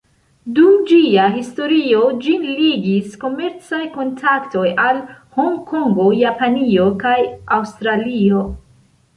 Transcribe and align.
Dum 0.59 0.77
ĝia 0.91 1.25
historio, 1.33 1.99
ĝin 2.23 2.47
ligis 2.61 3.19
komercaj 3.25 3.81
kontaktoj 3.99 4.65
al 4.87 5.03
Hongkongo, 5.37 6.09
Japanio 6.23 6.89
kaj 7.05 7.17
Aŭstralio. 7.61 8.43